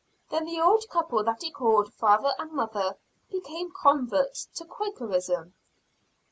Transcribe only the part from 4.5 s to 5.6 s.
to Quakerism.